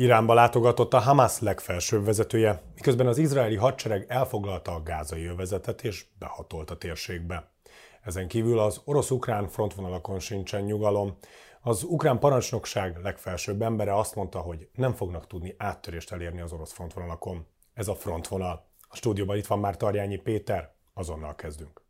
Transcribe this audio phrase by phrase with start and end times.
[0.00, 6.04] Iránba látogatott a Hamas legfelsőbb vezetője, miközben az izraeli hadsereg elfoglalta a gázai övezetet és
[6.18, 7.50] behatolt a térségbe.
[8.02, 11.16] Ezen kívül az orosz-ukrán frontvonalakon sincsen nyugalom.
[11.60, 16.72] Az ukrán parancsnokság legfelsőbb embere azt mondta, hogy nem fognak tudni áttörést elérni az orosz
[16.72, 17.46] frontvonalakon.
[17.74, 18.66] Ez a frontvonal.
[18.88, 21.87] A stúdióban itt van már Tarjányi Péter, azonnal kezdünk.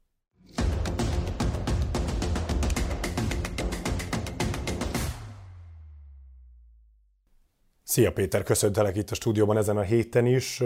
[7.98, 10.58] Szia Péter, köszöntelek itt a stúdióban ezen a héten is.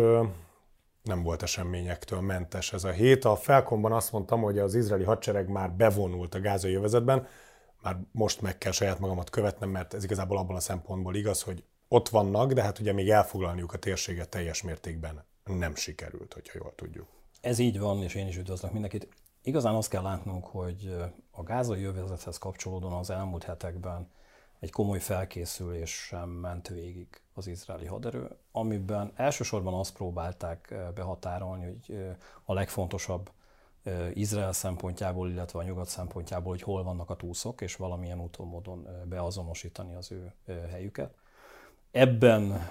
[1.03, 3.25] Nem volt eseményektől mentes ez a hét.
[3.25, 7.27] A Felkomban azt mondtam, hogy az izraeli hadsereg már bevonult a gázai övezetben,
[7.83, 11.65] már most meg kell saját magamat követnem, mert ez igazából abban a szempontból igaz, hogy
[11.89, 16.73] ott vannak, de hát ugye még elfoglalniuk a térséget teljes mértékben nem sikerült, hogyha jól
[16.75, 17.09] tudjuk.
[17.41, 19.09] Ez így van, és én is üdvözlök mindenkit.
[19.43, 20.95] Igazán azt kell látnunk, hogy
[21.31, 24.09] a gázai övezethez kapcsolódóan az elmúlt hetekben
[24.62, 31.64] egy komoly felkészülés sem ment végig az izraeli haderő, amiben elsősorban azt próbálták eh, behatárolni,
[31.64, 33.31] hogy a legfontosabb
[34.12, 38.89] Izrael szempontjából, illetve a nyugat szempontjából, hogy hol vannak a túszok, és valamilyen úton módon
[39.05, 40.33] beazonosítani az ő
[40.70, 41.15] helyüket.
[41.91, 42.69] Ebben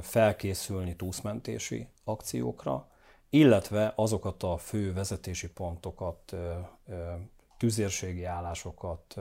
[0.00, 2.88] felkészülni túszmentési akciókra,
[3.30, 6.34] illetve azokat a fő vezetési pontokat,
[7.56, 9.20] tüzérségi állásokat,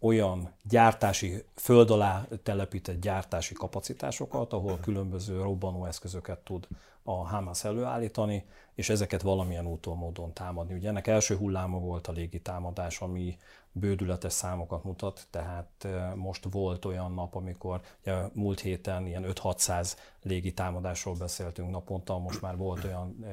[0.00, 6.68] olyan gyártási, föld alá telepített gyártási kapacitásokat, ahol különböző robbanóeszközöket tud
[7.02, 10.74] a Hamas előállítani, és ezeket valamilyen úton, módon támadni.
[10.74, 13.38] Ugye ennek első hulláma volt a légi támadás, ami
[13.72, 20.52] bődületes számokat mutat, tehát most volt olyan nap, amikor ugye, múlt héten ilyen 5-600 légi
[20.52, 23.26] támadásról beszéltünk naponta, most már volt olyan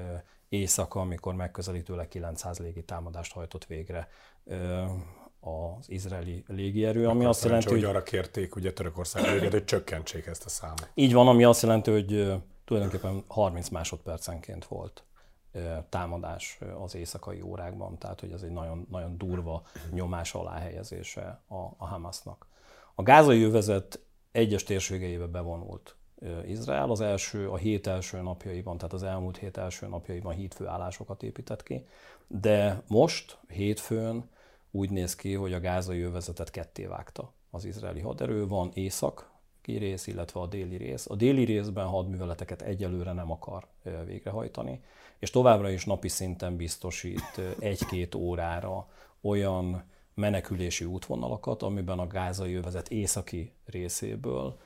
[0.50, 4.08] éjszaka, amikor megközelítőleg 900 légi támadást hajtott végre
[5.40, 7.84] az izraeli légierő, ami azt jelenti, hogy...
[7.84, 10.90] arra kérték ugye Törökország léget, hogy csökkentsék ezt a számot.
[10.94, 12.34] Így van, ami azt jelenti, hogy
[12.66, 15.04] tulajdonképpen 30 másodpercenként volt
[15.90, 21.56] támadás az éjszakai órákban, tehát hogy ez egy nagyon, nagyon durva nyomás alá helyezése a,
[21.56, 22.48] a Hamasnak.
[22.96, 24.00] A gázai övezet
[24.32, 25.96] egyes térségeibe bevonult
[26.46, 26.90] Izrael.
[26.90, 31.86] Az első, a hét első napjaiban, tehát az elmúlt hét első napjaiban hídfőállásokat épített ki,
[32.28, 34.30] de most, hétfőn
[34.72, 38.48] úgy néz ki, hogy a gázai övezetet ketté vágta az izraeli haderő.
[38.48, 39.30] Van észak
[39.78, 41.10] rész, illetve a déli rész.
[41.10, 43.68] A déli részben hadműveleteket egyelőre nem akar
[44.06, 44.82] végrehajtani,
[45.20, 48.88] és továbbra is napi szinten biztosít egy-két órára
[49.22, 54.60] olyan menekülési útvonalakat, amiben a gázai övezet északi részéből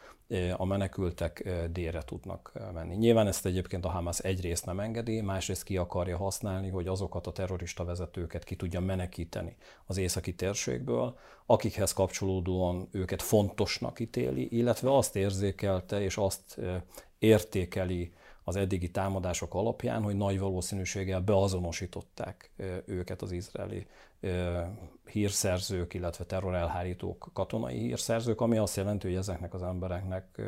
[0.58, 2.96] a menekültek délre tudnak menni.
[2.96, 7.32] Nyilván ezt egyébként a Hamas egyrészt nem engedi, másrészt ki akarja használni, hogy azokat a
[7.32, 15.16] terrorista vezetőket ki tudja menekíteni az északi térségből, akikhez kapcsolódóan őket fontosnak ítéli, illetve azt
[15.16, 16.60] érzékelte és azt
[17.20, 22.52] értékeli az eddigi támadások alapján, hogy nagy valószínűséggel beazonosították
[22.86, 23.88] őket az izraeli
[25.06, 30.42] hírszerzők, illetve terrorelhárítók, katonai hírszerzők, ami azt jelenti, hogy ezeknek az embereknek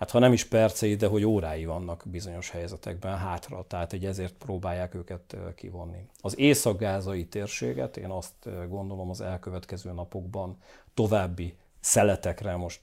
[0.00, 4.34] hát ha nem is percei, de hogy órái vannak bizonyos helyzetekben hátra, tehát hogy ezért
[4.34, 6.06] próbálják őket kivonni.
[6.20, 10.56] Az észak-gázai térséget én azt gondolom az elkövetkező napokban
[10.94, 12.80] további szeletekre, most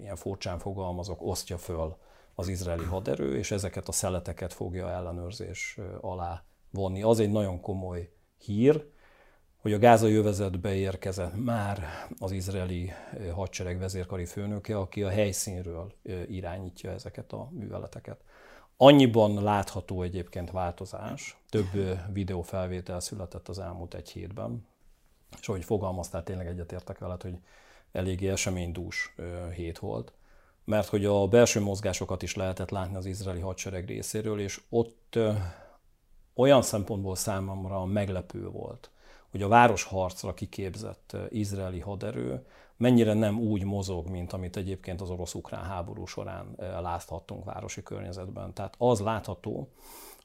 [0.00, 1.96] ilyen furcsán fogalmazok, osztja föl
[2.34, 7.02] az izraeli haderő, és ezeket a szeleteket fogja ellenőrzés alá vonni.
[7.02, 8.90] Az egy nagyon komoly hír,
[9.56, 11.84] hogy a gázai övezetbe érkezett már
[12.18, 12.92] az izraeli
[13.32, 15.92] hadsereg vezérkari főnöke, aki a helyszínről
[16.28, 18.20] irányítja ezeket a műveleteket.
[18.76, 21.68] Annyiban látható egyébként változás, több
[22.12, 24.66] videófelvétel született az elmúlt egy hétben,
[25.40, 27.38] és ahogy fogalmaztál, tényleg egyetértek veled, hogy
[27.92, 29.14] eléggé eseménydús
[29.54, 30.12] hét volt,
[30.64, 35.18] mert hogy a belső mozgásokat is lehetett látni az izraeli hadsereg részéről, és ott
[36.34, 38.90] olyan szempontból számomra meglepő volt,
[39.30, 42.46] hogy a városharcra kiképzett izraeli haderő
[42.76, 48.54] mennyire nem úgy mozog, mint amit egyébként az orosz-ukrán háború során láthattunk városi környezetben.
[48.54, 49.68] Tehát az látható,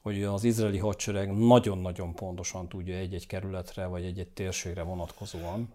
[0.02, 5.72] hogy az izraeli hadsereg nagyon-nagyon pontosan tudja egy-egy kerületre vagy egy-egy térségre vonatkozóan,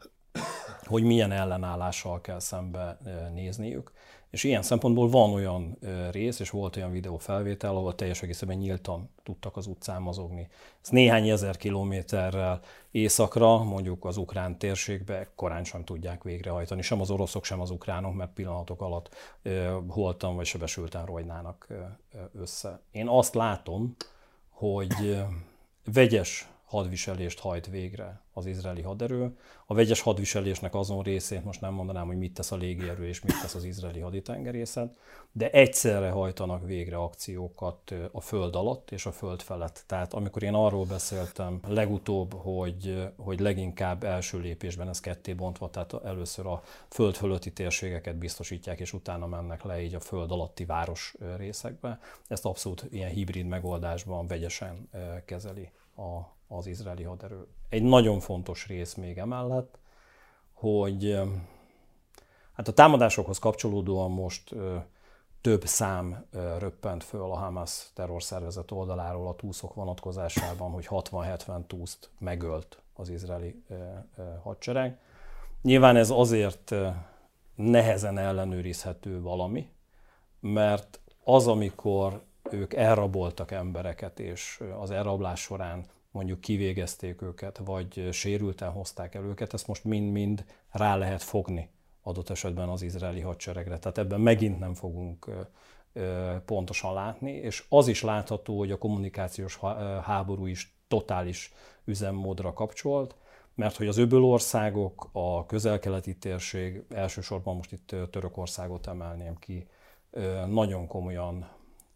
[0.83, 2.98] hogy milyen ellenállással kell szembe
[3.33, 3.93] nézniük,
[4.33, 5.77] és ilyen szempontból van olyan
[6.12, 10.47] rész, és volt olyan videó felvétel, ahol teljes egészében nyíltan tudtak az utcán mozogni.
[10.81, 12.59] Ez néhány ezer kilométerrel
[12.91, 18.13] északra, mondjuk az ukrán térségbe korán sem tudják végrehajtani, sem az oroszok, sem az ukránok,
[18.13, 19.15] mert pillanatok alatt
[19.88, 21.68] holtan vagy sebesülten rojnának
[22.39, 22.80] össze.
[22.91, 23.95] Én azt látom,
[24.50, 25.24] hogy
[25.94, 29.38] vegyes hadviselést hajt végre az izraeli haderő.
[29.66, 33.42] A vegyes hadviselésnek azon részét most nem mondanám, hogy mit tesz a légierő és mit
[33.42, 34.98] tesz az izraeli haditengerészet,
[35.31, 39.84] de egyszerre hajtanak végre akciókat a föld alatt és a föld felett.
[39.88, 45.94] Tehát amikor én arról beszéltem legutóbb, hogy, hogy leginkább első lépésben ez ketté bontva, tehát
[46.06, 51.16] először a föld fölötti térségeket biztosítják, és utána mennek le így a föld alatti város
[51.38, 54.90] részekbe, ezt abszolút ilyen hibrid megoldásban vegyesen
[55.26, 57.48] kezeli a, az izraeli haderő.
[57.70, 59.80] Egy nagyon fontos rész még emellett,
[60.54, 61.20] hogy
[62.54, 64.56] hát a támadásokhoz kapcsolódóan most
[65.42, 66.26] több szám
[66.60, 73.64] röppent föl a Hamas terrorszervezet oldaláról a túszok vonatkozásában, hogy 60-70 túszt megölt az izraeli
[74.44, 75.00] hadsereg.
[75.62, 76.76] Nyilván ez azért
[77.56, 79.70] nehezen ellenőrizhető valami,
[80.40, 82.22] mert az, amikor
[82.52, 89.54] ők elraboltak embereket, és az elrablás során mondjuk kivégezték őket, vagy sérülten hozták el őket,
[89.54, 91.69] ezt most mind-mind rá lehet fogni
[92.01, 93.80] adott esetben az izraeli hadseregre.
[93.80, 95.30] Tehát ebben megint nem fogunk
[96.45, 99.60] pontosan látni, és az is látható, hogy a kommunikációs
[100.04, 101.54] háború is totális
[101.86, 103.16] üzemmódra kapcsolt,
[103.56, 109.68] mert hogy az öbölországok, a közel-keleti térség, elsősorban most itt Törökországot emelném ki,
[110.48, 111.50] nagyon komolyan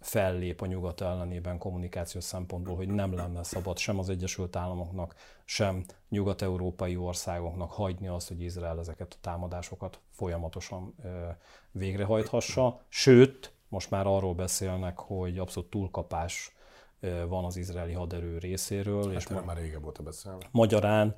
[0.08, 5.16] fellép a nyugat ellenében kommunikációs szempontból, hogy nem lenne szabad sem az Egyesült Államoknak,
[5.46, 10.96] sem nyugat-európai országoknak hagyni azt, hogy Izrael ezeket a támadásokat folyamatosan
[11.72, 12.82] végrehajthassa.
[12.88, 16.56] Sőt, most már arról beszélnek, hogy abszolút túlkapás
[17.28, 19.14] van az izraeli haderő részéről.
[19.14, 20.46] Hát és már régebb óta beszélni.
[20.52, 21.16] Magyarán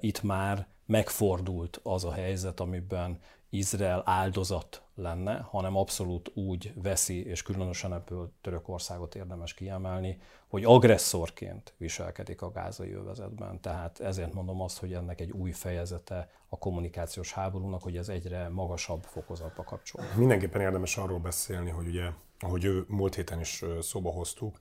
[0.00, 3.18] itt már megfordult az a helyzet, amiben
[3.54, 11.74] Izrael áldozat lenne, hanem abszolút úgy veszi, és különösen ebből Törökországot érdemes kiemelni, hogy agresszorként
[11.76, 13.60] viselkedik a gázai övezetben.
[13.60, 18.48] Tehát ezért mondom azt, hogy ennek egy új fejezete a kommunikációs háborúnak, hogy ez egyre
[18.48, 20.04] magasabb fokozatba kapcsol.
[20.16, 24.60] Mindenképpen érdemes arról beszélni, hogy ugye, ahogy ő múlt héten is szóba hoztuk,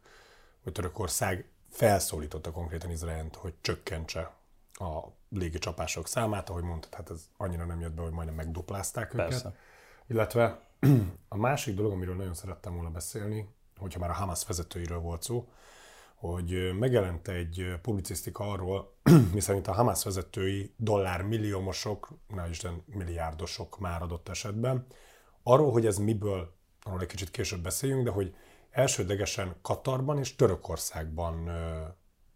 [0.63, 4.39] hogy Törökország felszólította konkrétan Izraelt, hogy csökkentse
[4.73, 9.11] a légi csapások számát, ahogy mondtad, hát ez annyira nem jött be, hogy majdnem megduplázták
[9.11, 9.47] Persze.
[9.47, 9.59] őket.
[10.07, 10.59] Illetve
[11.27, 15.49] a másik dolog, amiről nagyon szerettem volna beszélni, hogyha már a Hamas vezetőiről volt szó,
[16.15, 18.93] hogy megjelent egy publicisztika arról,
[19.33, 24.85] miszerint a Hamas vezetői dollármilliómosok, na Isten milliárdosok már adott esetben,
[25.43, 28.35] arról, hogy ez miből, arról egy kicsit később beszéljünk, de hogy
[28.69, 31.49] elsődlegesen Katarban és Törökországban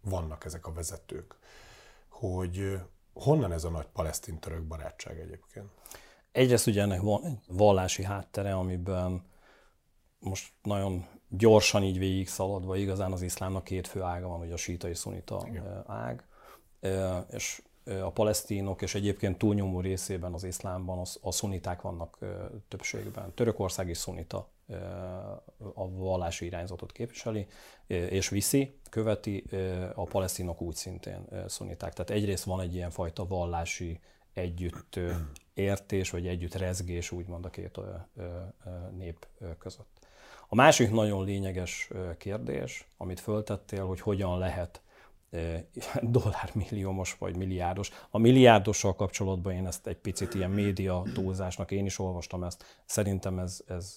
[0.00, 1.36] vannak ezek a vezetők
[2.18, 2.80] hogy
[3.12, 5.66] honnan ez a nagy palesztin-török barátság egyébként?
[6.32, 9.22] Egyrészt ugye ennek van egy vallási háttere, amiben
[10.18, 14.56] most nagyon gyorsan így végig szaladva, igazán az iszlámnak két fő ága van, ugye a
[14.56, 15.84] síta és szunita Igen.
[15.86, 16.24] ág,
[17.30, 22.18] és a palesztinok, és egyébként túlnyomó részében az iszlámban a szuniták vannak
[22.68, 23.34] többségben.
[23.34, 24.48] Törökország is szunita
[25.74, 27.46] a vallási irányzatot képviseli,
[27.86, 29.44] és viszi, követi,
[29.94, 31.92] a palesztinok úgy szintén szuniták.
[31.92, 34.00] Tehát egyrészt van egy ilyen fajta vallási
[34.32, 34.98] együtt
[35.54, 37.80] értés, vagy együtt rezgés, úgymond a két
[38.96, 39.26] nép
[39.58, 40.06] között.
[40.48, 44.80] A másik nagyon lényeges kérdés, amit föltettél, hogy hogyan lehet
[46.02, 47.90] dollármilliómos vagy milliárdos.
[48.10, 53.38] A milliárdossal kapcsolatban én ezt egy picit ilyen média túlzásnak, én is olvastam ezt, szerintem
[53.38, 53.96] ez, ez,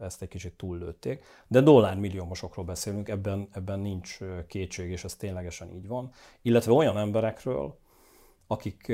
[0.00, 1.24] ezt egy kicsit túllőtték.
[1.48, 6.10] De dollármilliómosokról beszélünk, ebben, ebben nincs kétség, és ez ténylegesen így van.
[6.42, 7.78] Illetve olyan emberekről,
[8.46, 8.92] akik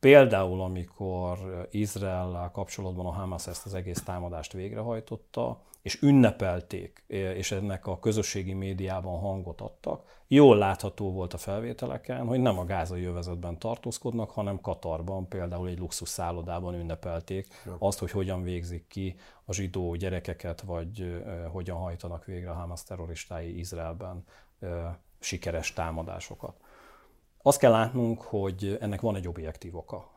[0.00, 7.86] például, amikor Izrael kapcsolatban a Hamas ezt az egész támadást végrehajtotta, és ünnepelték, és ennek
[7.86, 10.22] a közösségi médiában hangot adtak.
[10.26, 15.78] Jól látható volt a felvételeken, hogy nem a gázai övezetben tartózkodnak, hanem Katarban, például egy
[15.78, 17.46] luxus szállodában ünnepelték
[17.78, 21.22] azt, hogy hogyan végzik ki a zsidó gyerekeket, vagy
[21.52, 24.24] hogyan hajtanak végre a Hamas terroristái Izraelben
[25.18, 26.56] sikeres támadásokat.
[27.42, 30.10] Azt kell látnunk, hogy ennek van egy objektív oka.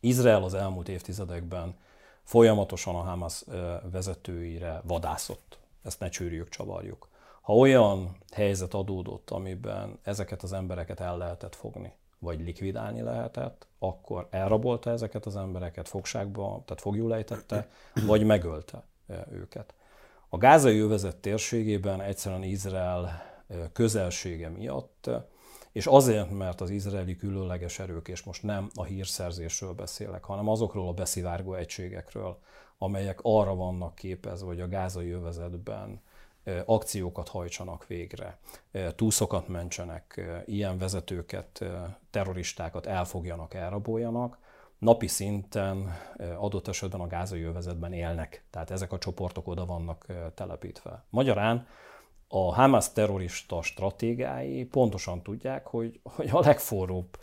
[0.00, 1.76] Izrael az elmúlt évtizedekben
[2.22, 3.44] folyamatosan a Hamas
[3.90, 5.58] vezetőire vadászott.
[5.82, 7.08] Ezt ne csűrjük, csavarjuk.
[7.40, 14.26] Ha olyan helyzet adódott, amiben ezeket az embereket el lehetett fogni, vagy likvidálni lehetett, akkor
[14.30, 17.68] elrabolta ezeket az embereket fogságba, tehát fogjulejtette,
[18.06, 18.82] vagy megölte
[19.30, 19.74] őket.
[20.28, 23.22] A gázai övezet térségében egyszerűen Izrael
[23.72, 25.10] közelsége miatt
[25.72, 30.88] és azért, mert az izraeli különleges erők, és most nem a hírszerzésről beszélek, hanem azokról
[30.88, 32.38] a beszivárgó egységekről,
[32.78, 36.00] amelyek arra vannak képezve, hogy a gázai övezetben
[36.64, 38.38] akciókat hajtsanak végre,
[38.96, 41.64] túszokat mentsenek, ilyen vezetőket,
[42.10, 44.38] terroristákat elfogjanak, elraboljanak,
[44.78, 45.96] napi szinten
[46.38, 48.44] adott esetben a gázai övezetben élnek.
[48.50, 51.04] Tehát ezek a csoportok oda vannak telepítve.
[51.10, 51.66] Magyarán
[52.34, 57.18] a Hamas terrorista stratégái pontosan tudják, hogy, hogy a legforróbb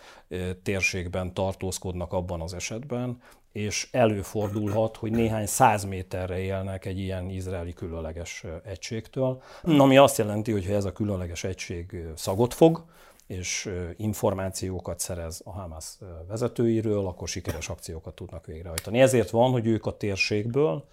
[0.63, 7.73] térségben tartózkodnak abban az esetben, és előfordulhat, hogy néhány száz méterre élnek egy ilyen izraeli
[7.73, 12.85] különleges egységtől, ami azt jelenti, hogy ha ez a különleges egység szagot fog,
[13.27, 15.97] és információkat szerez a Hamas
[16.27, 19.01] vezetőiről, akkor sikeres akciókat tudnak végrehajtani.
[19.01, 20.87] Ezért van, hogy ők a térségből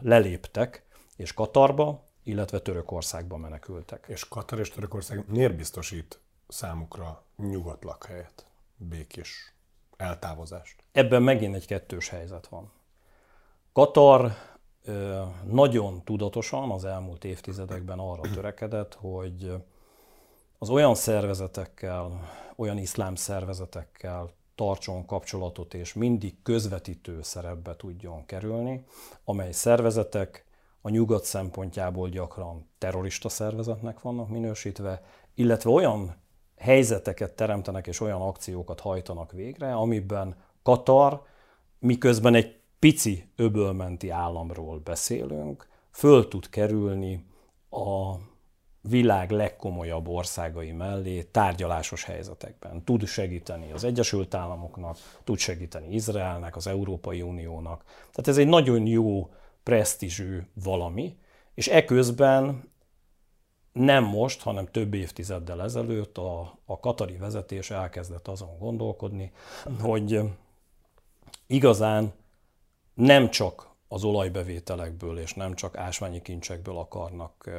[0.00, 0.84] leléptek,
[1.16, 4.04] és Katarba, illetve Törökországba menekültek.
[4.08, 9.54] És Katar és Törökország miért biztosít számukra nyugodt lakhelyet, békés
[9.96, 10.82] eltávozást?
[10.92, 12.72] Ebben megint egy kettős helyzet van.
[13.72, 14.32] Katar
[15.44, 19.52] nagyon tudatosan az elmúlt évtizedekben arra törekedett, hogy
[20.58, 28.84] az olyan szervezetekkel, olyan iszlám szervezetekkel tartson kapcsolatot, és mindig közvetítő szerepbe tudjon kerülni,
[29.24, 30.45] amely szervezetek
[30.86, 35.02] a nyugat szempontjából gyakran terrorista szervezetnek vannak minősítve,
[35.34, 36.16] illetve olyan
[36.56, 41.22] helyzeteket teremtenek és olyan akciókat hajtanak végre, amiben Katar,
[41.78, 47.26] miközben egy pici öbölmenti államról beszélünk, föl tud kerülni
[47.70, 48.14] a
[48.80, 52.84] világ legkomolyabb országai mellé tárgyalásos helyzetekben.
[52.84, 57.84] Tud segíteni az Egyesült Államoknak, tud segíteni Izraelnek, az Európai Uniónak.
[57.84, 59.30] Tehát ez egy nagyon jó
[59.66, 61.18] presztízsű valami,
[61.54, 62.70] és eközben
[63.72, 69.32] nem most, hanem több évtizeddel ezelőtt a, a katari vezetés elkezdett azon gondolkodni,
[69.80, 70.20] hogy
[71.46, 72.12] igazán
[72.94, 77.50] nem csak az olajbevételekből és nem csak ásványi kincsekből akarnak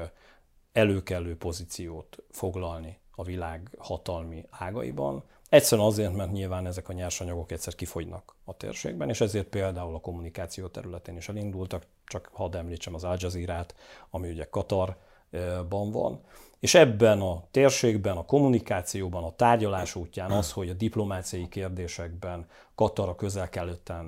[0.72, 5.24] előkelő pozíciót foglalni a világ hatalmi ágaiban.
[5.50, 10.00] Egyszerűen azért, mert nyilván ezek a nyersanyagok egyszer kifogynak a térségben, és ezért például a
[10.00, 13.76] kommunikáció területén is elindultak, csak hadd említsem az Al Jazeera-t,
[14.10, 16.22] ami ugye Katarban van.
[16.60, 23.10] És ebben a térségben, a kommunikációban, a tárgyalás útján az, hogy a diplomáciai kérdésekben Katar
[23.10, 23.50] a közel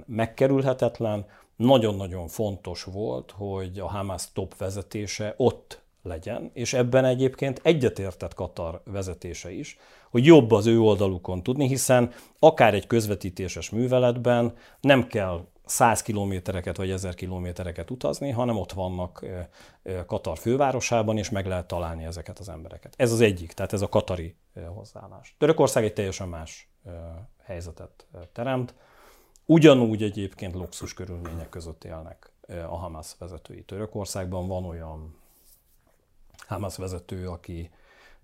[0.05, 8.33] megkerülhetetlen, nagyon-nagyon fontos volt, hogy a Hamas top vezetése ott legyen, és ebben egyébként egyetértett
[8.33, 9.77] Katar vezetése is,
[10.09, 16.77] hogy jobb az ő oldalukon tudni, hiszen akár egy közvetítéses műveletben nem kell 100 kilométereket
[16.77, 19.25] vagy 1000 kilométereket utazni, hanem ott vannak
[20.05, 22.93] Katar fővárosában, és meg lehet találni ezeket az embereket.
[22.97, 24.35] Ez az egyik, tehát ez a katari
[24.75, 25.35] hozzáállás.
[25.37, 26.69] Törökország egy teljesen más
[27.43, 28.73] helyzetet teremt.
[29.45, 34.47] Ugyanúgy egyébként luxus körülmények között élnek a Hamas vezetői Törökországban.
[34.47, 35.15] Van olyan
[36.47, 37.69] Hamas vezető, aki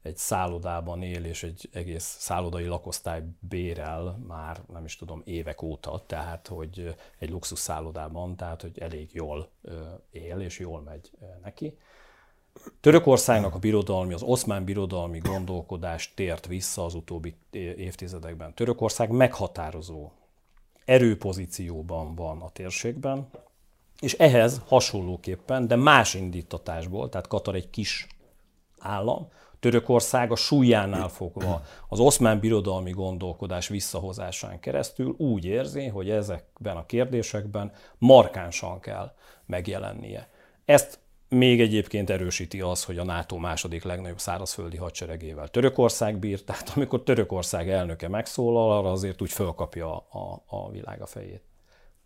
[0.06, 6.04] egy szállodában él, és egy egész szállodai lakosztály bérel már, nem is tudom, évek óta,
[6.06, 9.50] tehát, hogy egy luxus szállodában, tehát, hogy elég jól
[10.10, 11.12] él, és jól megy
[11.44, 11.78] neki.
[12.80, 18.54] Törökországnak a birodalmi, az oszmán birodalmi gondolkodás tért vissza az utóbbi évtizedekben.
[18.54, 20.12] Törökország meghatározó
[20.86, 23.30] erőpozícióban van a térségben,
[24.00, 28.08] és ehhez hasonlóképpen, de más indítatásból, tehát Katar egy kis
[28.80, 29.28] állam,
[29.66, 36.86] Törökország a súlyánál fogva az oszmán birodalmi gondolkodás visszahozásán keresztül úgy érzi, hogy ezekben a
[36.86, 39.14] kérdésekben markánsan kell
[39.46, 40.30] megjelennie.
[40.66, 46.72] Ezt még egyébként erősíti az, hogy a NATO második legnagyobb szárazföldi hadseregével Törökország bír, tehát
[46.76, 51.44] amikor Törökország elnöke megszólal, arra azért úgy fölkapja a, a, világ a fejét.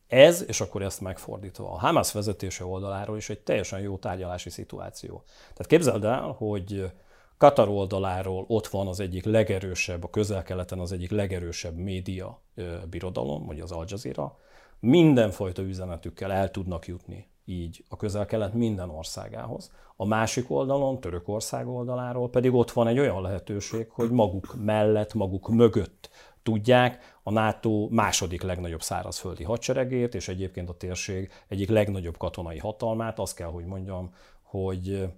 [0.07, 5.23] Ez, és akkor ezt megfordítva, a Hamas vezetése oldaláról is egy teljesen jó tárgyalási szituáció.
[5.39, 6.91] Tehát képzeld el, hogy
[7.39, 12.41] Katar oldaláról ott van az egyik legerősebb, a közel-keleten az egyik legerősebb média
[12.89, 14.37] birodalom, vagy az Al Jazeera.
[14.79, 19.71] Mindenfajta üzenetükkel el tudnak jutni így a közel-kelet minden országához.
[19.95, 25.49] A másik oldalon, Törökország oldaláról pedig ott van egy olyan lehetőség, hogy maguk mellett, maguk
[25.49, 26.09] mögött
[26.43, 33.19] tudják a NATO második legnagyobb szárazföldi hadseregét, és egyébként a térség egyik legnagyobb katonai hatalmát.
[33.19, 35.09] Azt kell, hogy mondjam, hogy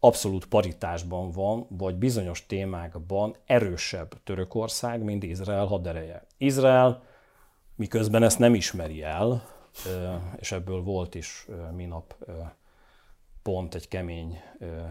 [0.00, 6.26] abszolút paritásban van, vagy bizonyos témákban erősebb Törökország, mint Izrael hadereje.
[6.36, 7.02] Izrael
[7.74, 9.42] miközben ezt nem ismeri el,
[10.36, 12.16] és ebből volt is minap
[13.42, 14.40] pont egy kemény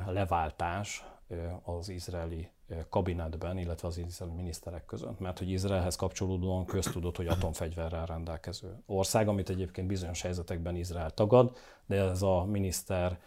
[0.07, 1.05] leváltás
[1.63, 2.49] az izraeli
[2.89, 9.27] kabinetben, illetve az izraeli miniszterek között, mert hogy Izraelhez kapcsolódóan köztudott, hogy atomfegyverrel rendelkező ország,
[9.27, 13.19] amit egyébként bizonyos helyzetekben Izrael tagad, de ez a miniszter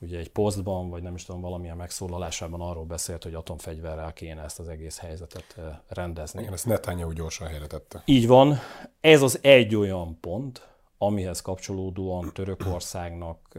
[0.00, 4.58] ugye egy posztban, vagy nem is tudom, valamilyen megszólalásában arról beszélt, hogy atomfegyverrel kéne ezt
[4.58, 5.56] az egész helyzetet
[5.88, 6.40] rendezni.
[6.40, 8.02] Igen, ezt Netanyahu gyorsan helyre tette.
[8.04, 8.58] Így van.
[9.00, 13.58] Ez az egy olyan pont, amihez kapcsolódóan Törökországnak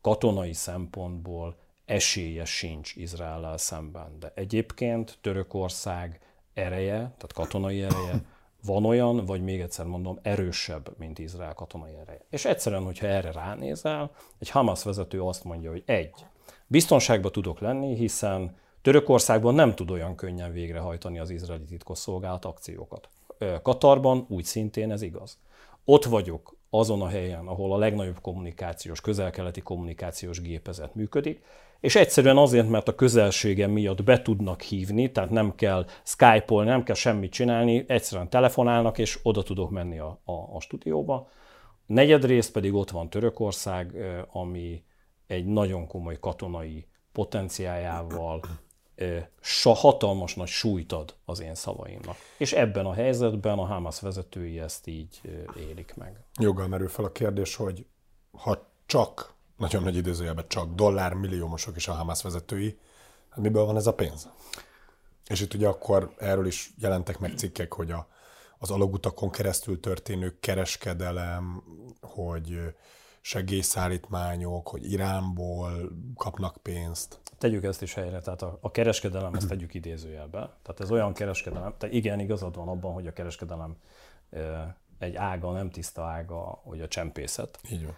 [0.00, 4.18] katonai szempontból esélye sincs Izraellel szemben.
[4.18, 6.20] De egyébként Törökország
[6.54, 8.24] ereje, tehát katonai ereje
[8.66, 12.24] van olyan, vagy még egyszer mondom, erősebb, mint Izrael katonai ereje.
[12.30, 16.26] És egyszerűen, hogyha erre ránézel, egy Hamas vezető azt mondja, hogy egy,
[16.66, 23.08] biztonságban tudok lenni, hiszen Törökországban nem tud olyan könnyen végrehajtani az izraeli titkosszolgálat akciókat.
[23.62, 25.38] Katarban úgy szintén ez igaz.
[25.84, 31.42] Ott vagyok azon a helyen, ahol a legnagyobb kommunikációs, közel-keleti kommunikációs gépezet működik,
[31.80, 36.82] és egyszerűen azért, mert a közelségem miatt be tudnak hívni, tehát nem kell Skype-olni, nem
[36.82, 41.28] kell semmit csinálni, egyszerűen telefonálnak, és oda tudok menni a, a, a stúdióba.
[41.86, 43.92] Negyedrészt pedig ott van Törökország,
[44.32, 44.84] ami
[45.26, 48.40] egy nagyon komoly katonai potenciájával
[49.62, 52.16] hatalmas nagy súlyt ad az én szavaimnak.
[52.38, 55.20] És ebben a helyzetben a Hamas vezetői ezt így
[55.68, 56.20] élik meg.
[56.38, 57.86] Joggal merül fel a kérdés, hogy
[58.32, 62.78] ha csak nagyon nagy időzőjelben csak dollármilliómosok is a Hamas vezetői,
[63.30, 64.28] hát miből van ez a pénz?
[65.26, 68.08] És itt ugye akkor erről is jelentek meg cikkek, hogy a,
[68.58, 71.62] az alagutakon keresztül történő kereskedelem,
[72.00, 72.58] hogy
[73.24, 77.20] segélyszállítmányok, hogy Iránból kapnak pénzt.
[77.38, 80.38] Tegyük ezt is helyre, tehát a, a kereskedelem, ezt tegyük idézőjelbe.
[80.38, 83.76] Tehát ez olyan kereskedelem, tehát igen, igazad van abban, hogy a kereskedelem
[84.98, 87.58] egy ága, nem tiszta ága, hogy a csempészet.
[87.70, 87.96] Így van.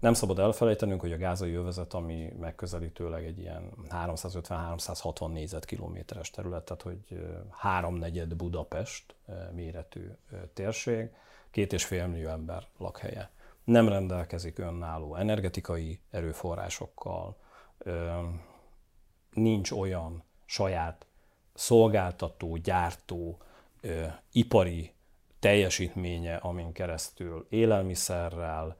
[0.00, 6.82] Nem szabad elfelejtenünk, hogy a gázai övezet, ami megközelítőleg egy ilyen 350-360 négyzetkilométeres terület, tehát
[6.82, 9.14] hogy háromnegyed Budapest
[9.52, 10.10] méretű
[10.54, 11.10] térség,
[11.50, 13.30] két és fél millió ember lakhelye.
[13.64, 17.36] Nem rendelkezik önálló energetikai erőforrásokkal,
[19.30, 21.06] nincs olyan saját
[21.54, 23.42] szolgáltató, gyártó,
[24.32, 24.94] ipari
[25.38, 28.76] teljesítménye, amin keresztül élelmiszerrel,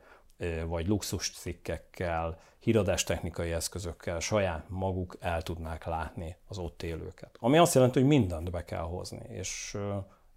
[0.66, 7.37] vagy luxus cikkekkel, híradástechnikai eszközökkel saját maguk el tudnák látni az ott élőket.
[7.40, 9.78] Ami azt jelenti, hogy mindent be kell hozni, és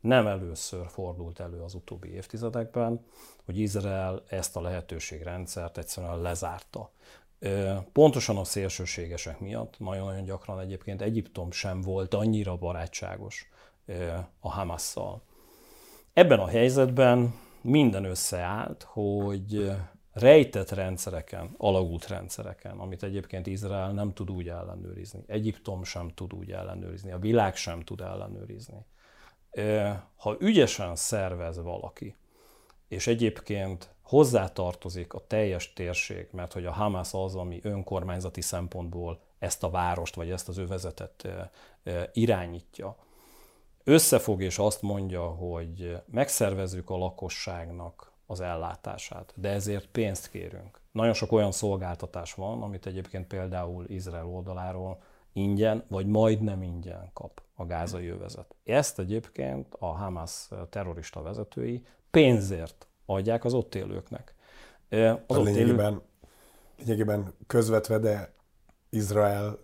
[0.08, 3.06] nem először fordult elő az utóbbi évtizedekben,
[3.46, 6.91] hogy Izrael ezt a lehetőségrendszert egyszerűen lezárta.
[7.91, 13.50] Pontosan a szélsőségesek miatt, nagyon-nagyon gyakran egyébként Egyiptom sem volt annyira barátságos
[14.39, 15.22] a Hamasszal.
[16.13, 19.72] Ebben a helyzetben minden összeállt, hogy
[20.13, 26.52] rejtett rendszereken, alagút rendszereken, amit egyébként Izrael nem tud úgy ellenőrizni, Egyiptom sem tud úgy
[26.52, 28.86] ellenőrizni, a világ sem tud ellenőrizni.
[30.15, 32.15] Ha ügyesen szervez valaki,
[32.88, 39.63] és egyébként hozzátartozik a teljes térség, mert hogy a Hamas az, ami önkormányzati szempontból ezt
[39.63, 41.28] a várost vagy ezt az övezetet
[42.13, 42.96] irányítja,
[43.84, 50.80] összefog és azt mondja, hogy megszervezzük a lakosságnak az ellátását, de ezért pénzt kérünk.
[50.91, 55.02] Nagyon sok olyan szolgáltatás van, amit egyébként például Izrael oldaláról
[55.38, 58.56] ingyen, vagy majdnem ingyen kap a gázai övezet.
[58.63, 64.36] Ezt egyébként a Hamas terrorista vezetői pénzért adják az ott élőknek.
[64.89, 66.02] Az ott lényegében, élő...
[66.78, 68.34] lényegében közvetve, de
[68.89, 69.58] Izrael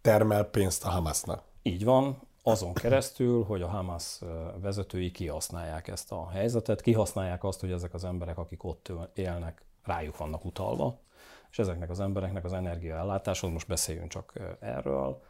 [0.00, 1.42] termel pénzt a Hamasnak.
[1.62, 4.20] Így van, azon keresztül, hogy a Hamas
[4.60, 10.16] vezetői kihasználják ezt a helyzetet, kihasználják azt, hogy ezek az emberek, akik ott élnek, rájuk
[10.16, 10.98] vannak utalva,
[11.52, 15.22] és ezeknek az embereknek az energiaellátáshoz, most beszéljünk csak erről,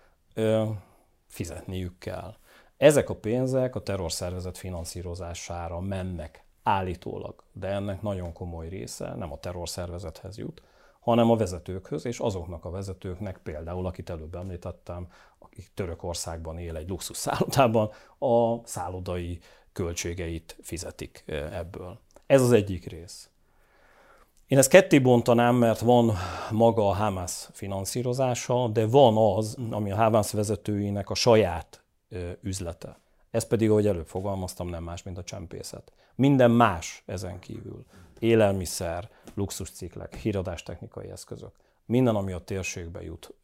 [1.26, 2.34] fizetniük kell.
[2.76, 9.38] Ezek a pénzek a terrorszervezet finanszírozására mennek állítólag, de ennek nagyon komoly része nem a
[9.38, 10.62] terrorszervezethez jut,
[11.00, 15.08] hanem a vezetőkhöz, és azoknak a vezetőknek, például, akit előbb említettem,
[15.38, 19.38] akik Törökországban él egy luxus szállodában, a szállodai
[19.72, 21.98] költségeit fizetik ebből.
[22.26, 23.30] Ez az egyik rész.
[24.52, 26.12] Én ezt ketté bontanám, mert van
[26.50, 31.82] maga a Hamas finanszírozása, de van az, ami a Hamas vezetőinek a saját
[32.42, 32.98] üzlete.
[33.30, 35.92] Ez pedig, ahogy előbb fogalmaztam, nem más, mint a csempészet.
[36.14, 37.84] Minden más ezen kívül.
[38.18, 41.52] Élelmiszer, luxusciklek, híradástechnikai eszközök.
[41.86, 43.34] Minden, ami a térségbe jut,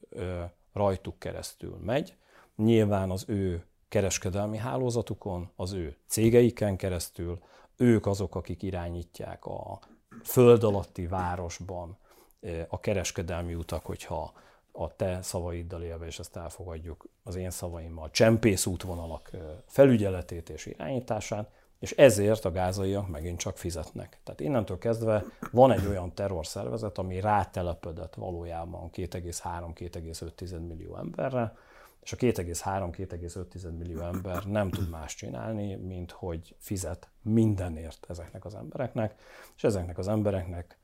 [0.73, 2.17] rajtuk keresztül megy.
[2.57, 7.39] Nyilván az ő kereskedelmi hálózatukon, az ő cégeiken keresztül,
[7.77, 9.79] ők azok, akik irányítják a
[10.23, 11.97] föld alatti városban
[12.69, 14.33] a kereskedelmi utak, hogyha
[14.73, 19.31] a te szavaiddal élve, és ezt elfogadjuk az én szavaimmal, csempész útvonalak
[19.67, 24.19] felügyeletét és irányítását, és ezért a gázaiak megint csak fizetnek.
[24.25, 31.57] Tehát innentől kezdve van egy olyan terrorszervezet, ami rátelepedett valójában 2,3-2,5 millió emberre,
[32.01, 38.55] és a 2,3-2,5 millió ember nem tud más csinálni, mint hogy fizet mindenért ezeknek az
[38.55, 39.21] embereknek,
[39.57, 40.79] és ezeknek az embereknek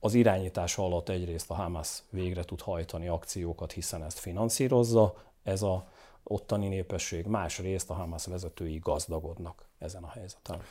[0.00, 5.88] az irányítása alatt egyrészt a Hamas végre tud hajtani akciókat, hiszen ezt finanszírozza, ez a
[6.22, 10.62] ottani népesség, másrészt a Hamas vezetői gazdagodnak ezen a helyzeten.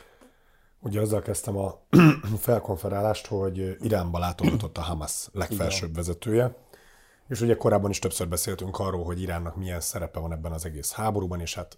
[0.79, 1.79] Ugye azzal kezdtem a
[2.37, 6.01] felkonferálást, hogy Iránba látogatott a Hamas legfelsőbb Igen.
[6.01, 6.55] vezetője,
[7.27, 10.91] és ugye korábban is többször beszéltünk arról, hogy Iránnak milyen szerepe van ebben az egész
[10.91, 11.77] háborúban, és hát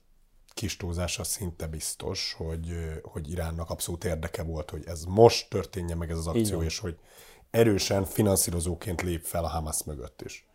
[0.54, 6.12] kis túlzása szinte biztos, hogy, hogy Iránnak abszolút érdeke volt, hogy ez most történjen meg
[6.12, 7.00] ez az akció, és hogy
[7.50, 10.48] erősen finanszírozóként lép fel a Hamas mögött is.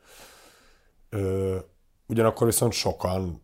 [1.08, 1.58] Ö,
[2.06, 3.42] ugyanakkor viszont sokan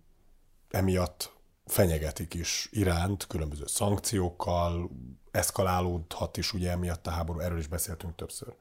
[0.70, 1.32] emiatt
[1.66, 4.90] fenyegetik is Iránt különböző szankciókkal,
[5.30, 8.54] eszkalálódhat is ugye emiatt a háború, erről is beszéltünk többször.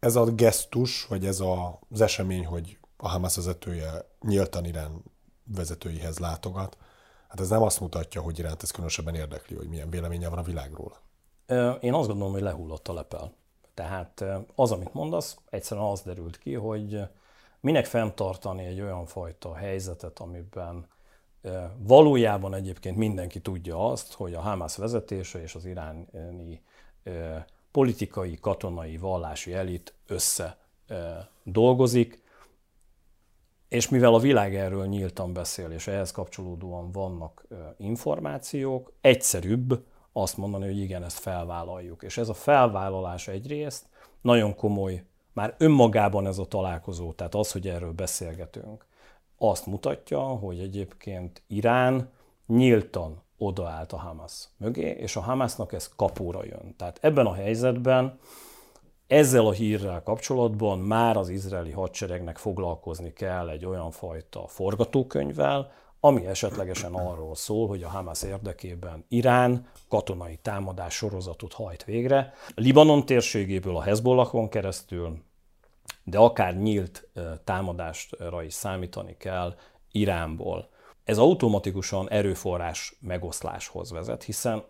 [0.00, 5.02] Ez a gesztus, vagy ez a, az esemény, hogy a Hamas vezetője nyíltan Irán
[5.44, 6.76] vezetőihez látogat,
[7.28, 10.42] hát ez nem azt mutatja, hogy Iránt ez különösebben érdekli, hogy milyen véleménye van a
[10.42, 10.96] világról.
[11.80, 13.32] Én azt gondolom, hogy lehullott a lepel.
[13.74, 17.00] Tehát az, amit mondasz, egyszerűen az derült ki, hogy
[17.60, 20.86] minek fenntartani egy olyan fajta helyzetet, amiben
[21.76, 26.62] valójában egyébként mindenki tudja azt, hogy a Hamas vezetése és az iráni
[27.72, 30.58] politikai, katonai, vallási elit össze
[31.42, 32.22] dolgozik,
[33.68, 40.64] és mivel a világ erről nyíltan beszél, és ehhez kapcsolódóan vannak információk, egyszerűbb azt mondani,
[40.64, 42.02] hogy igen, ezt felvállaljuk.
[42.02, 43.86] És ez a felvállalás egyrészt
[44.20, 48.86] nagyon komoly, már önmagában ez a találkozó, tehát az, hogy erről beszélgetünk,
[49.38, 52.10] azt mutatja, hogy egyébként Irán
[52.46, 56.74] nyíltan odaállt a Hamas mögé, és a Hamasnak ez kapóra jön.
[56.76, 58.18] Tehát ebben a helyzetben
[59.06, 66.26] ezzel a hírrel kapcsolatban már az izraeli hadseregnek foglalkozni kell egy olyan fajta forgatókönyvvel, ami
[66.26, 72.32] esetlegesen arról szól, hogy a Hamas érdekében Irán katonai támadás sorozatot hajt végre.
[72.54, 75.18] Libanon térségéből a Hezbollahon keresztül,
[76.04, 77.08] de akár nyílt
[77.44, 79.54] támadásra is számítani kell
[79.90, 80.68] Iránból.
[81.10, 84.64] Ez automatikusan erőforrás megoszláshoz vezet, hiszen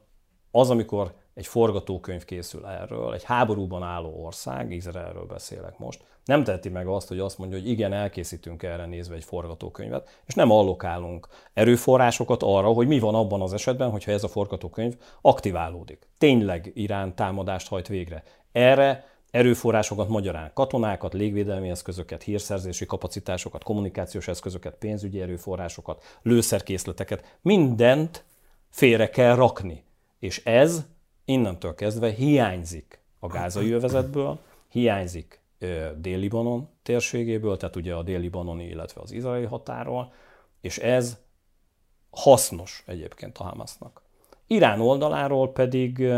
[0.51, 6.69] az, amikor egy forgatókönyv készül erről, egy háborúban álló ország, Izraelről beszélek most, nem teheti
[6.69, 11.29] meg azt, hogy azt mondja, hogy igen, elkészítünk erre nézve egy forgatókönyvet, és nem allokálunk
[11.55, 16.09] erőforrásokat arra, hogy mi van abban az esetben, hogyha ez a forgatókönyv aktiválódik.
[16.19, 18.23] Tényleg Irán támadást hajt végre.
[18.53, 28.25] Erre erőforrásokat magyarán, katonákat, légvédelmi eszközöket, hírszerzési kapacitásokat, kommunikációs eszközöket, pénzügyi erőforrásokat, lőszerkészleteket, mindent
[28.69, 29.85] félre kell rakni.
[30.19, 30.87] És ez
[31.25, 34.39] innentől kezdve hiányzik a gázai övezetből,
[34.69, 35.41] hiányzik
[35.97, 40.13] Dél-Libanon térségéből, tehát ugye a dél-libanoni, illetve az izraeli határól,
[40.61, 41.19] és ez
[42.11, 44.03] hasznos egyébként a Hamasnak.
[44.47, 46.09] Irán oldaláról pedig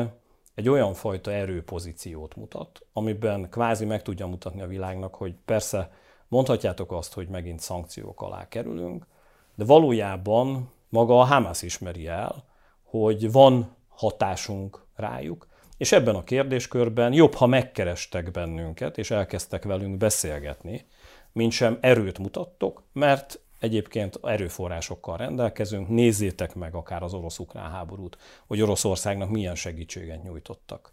[0.55, 5.91] egy olyan fajta erőpozíciót mutat, amiben kvázi meg tudja mutatni a világnak, hogy persze
[6.29, 9.07] mondhatjátok azt, hogy megint szankciók alá kerülünk,
[9.55, 12.45] de valójában maga a Hamas ismeri el,
[12.83, 19.97] hogy van hatásunk rájuk, és ebben a kérdéskörben jobb, ha megkerestek bennünket, és elkezdtek velünk
[19.97, 20.87] beszélgetni,
[21.33, 28.61] mint sem erőt mutattok, mert egyébként erőforrásokkal rendelkezünk, nézzétek meg akár az orosz-ukrán háborút, hogy
[28.61, 30.93] Oroszországnak milyen segítséget nyújtottak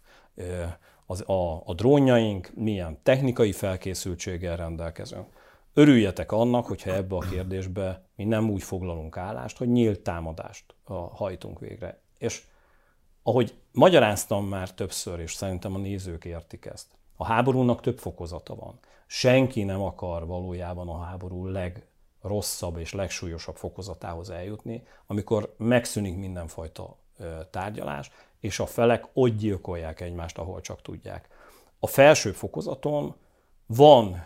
[1.06, 5.26] az, a, a drónjaink, milyen technikai felkészültséggel rendelkezünk.
[5.74, 10.74] Örüljetek annak, hogyha ebbe a kérdésbe mi nem úgy foglalunk állást, hogy nyílt támadást
[11.12, 12.00] hajtunk végre.
[12.18, 12.42] És
[13.22, 18.78] ahogy magyaráztam már többször, és szerintem a nézők értik ezt, a háborúnak több fokozata van.
[19.06, 21.46] Senki nem akar valójában a háború
[22.22, 26.96] legrosszabb és legsúlyosabb fokozatához eljutni, amikor megszűnik mindenfajta
[27.50, 31.28] tárgyalás, és a felek ott gyilkolják egymást, ahol csak tudják.
[31.78, 33.14] A felső fokozaton
[33.66, 34.24] van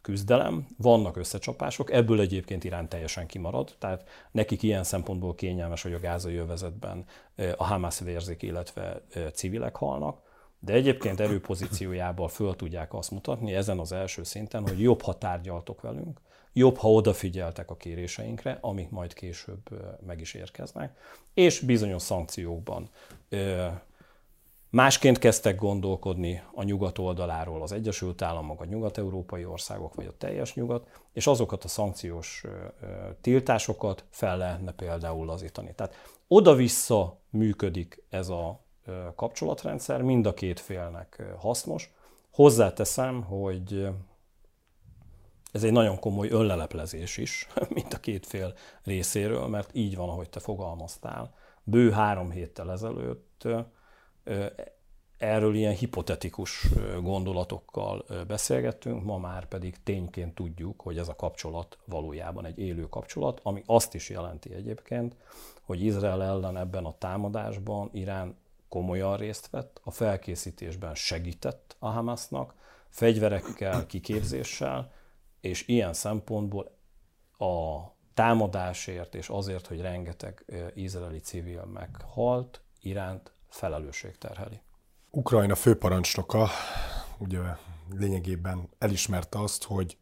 [0.00, 6.00] küzdelem, vannak összecsapások, ebből egyébként Irán teljesen kimarad, tehát nekik ilyen szempontból kényelmes, hogy a
[6.00, 7.04] gázai övezetben
[7.56, 10.22] a Hamas vérzik, illetve civilek halnak,
[10.58, 15.80] de egyébként erőpozíciójából föl tudják azt mutatni ezen az első szinten, hogy jobb, ha tárgyaltok
[15.80, 16.20] velünk,
[16.56, 19.60] jobb, ha odafigyeltek a kéréseinkre, amik majd később
[20.06, 20.98] meg is érkeznek,
[21.34, 22.90] és bizonyos szankciókban
[24.70, 30.54] Másként kezdtek gondolkodni a nyugat oldaláról az Egyesült Államok, a nyugat-európai országok, vagy a teljes
[30.54, 32.44] nyugat, és azokat a szankciós
[33.20, 35.74] tiltásokat fel lehetne például lazítani.
[35.74, 35.94] Tehát
[36.28, 38.60] oda-vissza működik ez a
[39.14, 41.92] kapcsolatrendszer, mind a két félnek hasznos.
[42.30, 43.88] Hozzáteszem, hogy
[45.56, 50.28] ez egy nagyon komoly önleleplezés is, mint a két fél részéről, mert így van, ahogy
[50.28, 51.34] te fogalmaztál.
[51.62, 53.48] Bő három héttel ezelőtt
[55.18, 56.68] erről ilyen hipotetikus
[57.02, 63.40] gondolatokkal beszélgettünk, ma már pedig tényként tudjuk, hogy ez a kapcsolat valójában egy élő kapcsolat,
[63.42, 65.16] ami azt is jelenti egyébként,
[65.62, 68.36] hogy Izrael ellen ebben a támadásban Irán
[68.68, 72.54] komolyan részt vett, a felkészítésben segített a Hamasnak,
[72.88, 74.92] fegyverekkel, kiképzéssel,
[75.40, 76.78] és ilyen szempontból
[77.38, 77.76] a
[78.14, 80.44] támadásért és azért, hogy rengeteg
[80.74, 84.60] izraeli civil meghalt, iránt felelősség terheli.
[85.10, 86.48] Ukrajna főparancsnoka
[87.18, 87.38] ugye
[87.90, 89.98] lényegében elismerte azt, hogy,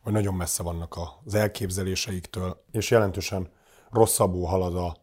[0.00, 3.52] hogy nagyon messze vannak az elképzeléseiktől, és jelentősen
[3.90, 4.96] rosszabbul halad a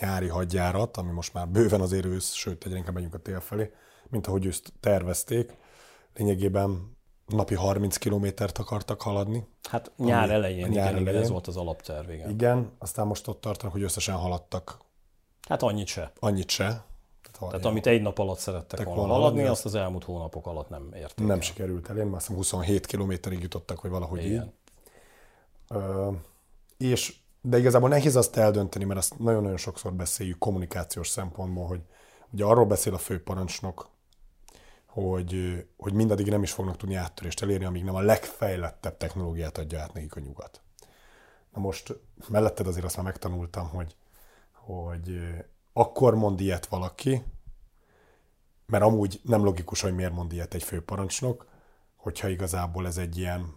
[0.00, 3.72] nyári hadjárat, ami most már bőven az ősz, sőt, egyre inkább megyünk a tél felé,
[4.08, 5.56] mint ahogy őst tervezték.
[6.14, 6.93] Lényegében
[7.26, 9.46] napi 30 kilométert akartak haladni.
[9.70, 11.22] Hát nyár elején, nyár igen, elején.
[11.22, 12.30] ez volt az alapterv, igen.
[12.30, 14.78] Igen, aztán most ott tartanak, hogy összesen haladtak.
[15.48, 16.12] Hát annyit se.
[16.20, 16.84] Annyit se.
[17.32, 20.68] Tehát, Tehát amit egy nap alatt szerettek volna haladni, haladni, azt az elmúlt hónapok alatt
[20.68, 21.40] nem érték Nem el.
[21.40, 24.42] sikerült elérni, mert azt 27 kilométerig jutottak, vagy valahogy Igen.
[24.44, 24.50] így.
[25.68, 26.10] Ö,
[26.78, 31.80] és de igazából nehéz azt eldönteni, mert azt nagyon-nagyon sokszor beszéljük kommunikációs szempontból, hogy
[32.30, 33.88] ugye arról beszél a főparancsnok,
[34.94, 39.80] hogy, hogy mindaddig nem is fognak tudni áttörést elérni, amíg nem a legfejlettebb technológiát adja
[39.80, 40.62] át nekik a nyugat.
[41.52, 43.96] Na most melletted azért azt már megtanultam, hogy,
[44.52, 45.20] hogy
[45.72, 47.24] akkor mond ilyet valaki,
[48.66, 51.46] mert amúgy nem logikus, hogy miért mond ilyet egy főparancsnok,
[51.96, 53.56] hogyha igazából ez egy ilyen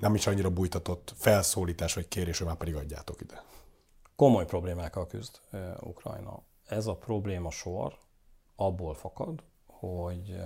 [0.00, 3.44] nem is annyira bújtatott felszólítás vagy kérés, hogy már pedig adjátok ide.
[4.16, 5.40] Komoly problémákkal küzd
[5.80, 6.42] Ukrajna.
[6.66, 7.98] Ez a probléma sor
[8.56, 9.42] abból fakad,
[9.84, 10.40] hogy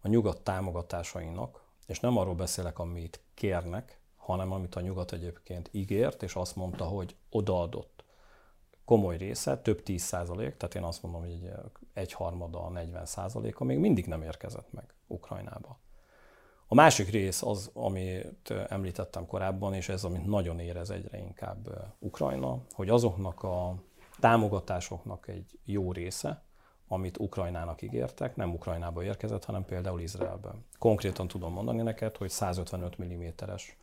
[0.00, 6.22] a nyugat támogatásainak, és nem arról beszélek, amit kérnek, hanem amit a nyugat egyébként ígért,
[6.22, 8.04] és azt mondta, hogy odaadott
[8.84, 11.52] komoly része, több 10 százalék, tehát én azt mondom, hogy egy,
[11.92, 15.78] egy harmada, 40 százaléka még mindig nem érkezett meg Ukrajnába.
[16.66, 22.58] A másik rész az, amit említettem korábban, és ez, amit nagyon érez egyre inkább Ukrajna,
[22.70, 23.74] hogy azoknak a
[24.20, 26.42] támogatásoknak egy jó része,
[26.92, 30.64] amit Ukrajnának ígértek, nem Ukrajnába érkezett, hanem például Izraelben.
[30.78, 33.76] Konkrétan tudom mondani neked, hogy 155 mm-es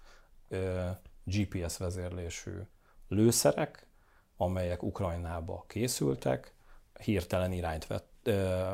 [1.23, 2.51] GPS vezérlésű
[3.07, 3.87] lőszerek,
[4.37, 6.53] amelyek Ukrajnába készültek,
[7.03, 8.29] hirtelen irányt vett,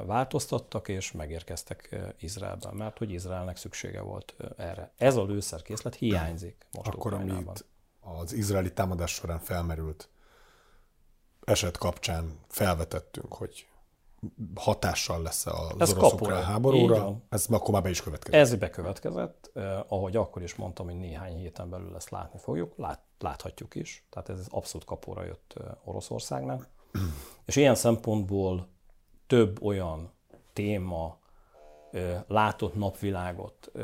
[0.06, 4.94] változtattak, és megérkeztek Izraelben, mert hogy Izraelnek szüksége volt erre.
[4.98, 7.66] Ez a lőszerkészlet hiányzik most Akkor, amit
[8.00, 10.10] az izraeli támadás során felmerült
[11.46, 13.68] eset kapcsán felvetettünk, hogy
[14.56, 18.40] hatással lesz az ez orosz háborúra, ez akkor már be is következett.
[18.40, 23.02] Ez bekövetkezett, eh, ahogy akkor is mondtam, hogy néhány héten belül ezt látni fogjuk, lát,
[23.20, 26.68] láthatjuk is, tehát ez abszolút kapóra jött eh, Oroszországnak.
[27.46, 28.68] És ilyen szempontból
[29.28, 30.12] több olyan
[30.54, 31.18] téma
[31.92, 33.84] eh, látott napvilágot eh,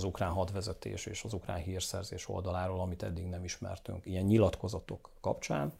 [0.00, 5.72] az ukrán hadvezetés és az ukrán hírszerzés oldaláról, amit eddig nem ismertünk, ilyen nyilatkozatok kapcsán,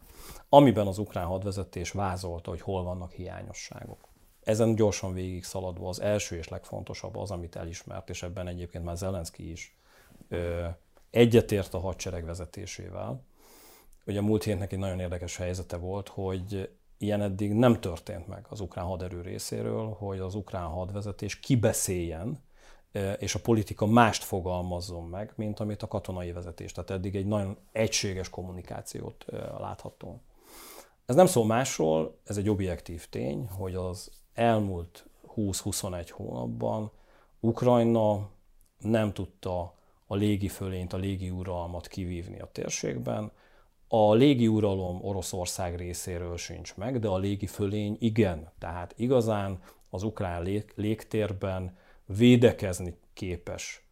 [0.49, 4.09] amiben az ukrán hadvezetés vázolta, hogy hol vannak hiányosságok.
[4.45, 8.97] Ezen gyorsan végig szaladva az első és legfontosabb az, amit elismert, és ebben egyébként már
[8.97, 9.77] Zelenszky is
[10.29, 10.67] ö,
[11.11, 13.23] egyetért a hadsereg vezetésével.
[14.07, 18.61] Ugye múlt hétnek egy nagyon érdekes helyzete volt, hogy ilyen eddig nem történt meg az
[18.61, 22.39] ukrán haderő részéről, hogy az ukrán hadvezetés kibeszéljen
[23.19, 26.73] és a politika mást fogalmazzon meg, mint amit a katonai vezetés.
[26.73, 29.25] Tehát eddig egy nagyon egységes kommunikációt
[29.59, 30.21] láthattunk.
[31.07, 36.91] Ez nem szól másról, ez egy objektív tény, hogy az elmúlt 20-21 hónapban
[37.41, 38.29] Ukrajna
[38.79, 39.75] nem tudta
[40.07, 43.33] a légi fölényt, a légi uralmat kivívni a térségben.
[43.89, 48.53] A légi uralom Oroszország részéről sincs meg, de a légi fölény igen.
[48.59, 51.77] Tehát igazán az ukrán lég, légtérben
[52.17, 53.85] védekezni képes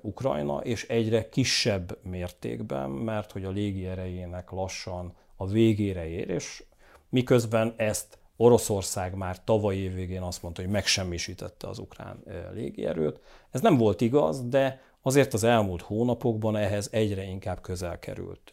[0.00, 6.64] Ukrajna, és egyre kisebb mértékben, mert hogy a légi erejének lassan a végére ér, és
[7.08, 13.20] miközben ezt Oroszország már tavaly év azt mondta, hogy megsemmisítette az ukrán légierőt.
[13.50, 18.50] Ez nem volt igaz, de azért az elmúlt hónapokban ehhez egyre inkább közel került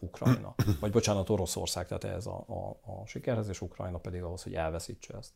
[0.00, 0.54] Ukrajna.
[0.80, 5.16] Vagy bocsánat, Oroszország, tehát ez a, a, a sikerhez, és Ukrajna pedig ahhoz, hogy elveszítse
[5.16, 5.32] ezt.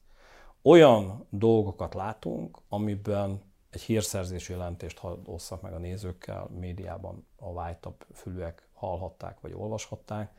[0.62, 8.68] Olyan dolgokat látunk, amiben egy hírszerzési jelentést osszak meg a nézőkkel, médiában a vájtabb fülűek
[8.72, 10.32] hallhatták vagy olvashatták,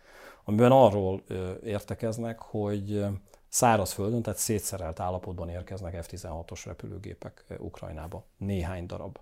[0.43, 1.21] amiben arról
[1.63, 3.05] értekeznek, hogy
[3.47, 8.23] szárazföldön, tehát szétszerelt állapotban érkeznek F-16-os repülőgépek Ukrajnába.
[8.37, 9.19] Néhány darab.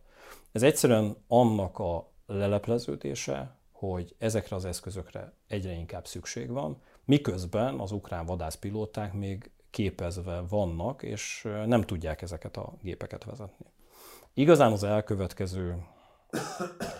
[0.52, 7.92] Ez egyszerűen annak a lelepleződése, hogy ezekre az eszközökre egyre inkább szükség van, miközben az
[7.92, 13.66] ukrán vadászpilóták még képezve vannak, és nem tudják ezeket a gépeket vezetni.
[14.34, 15.86] Igazán az elkövetkező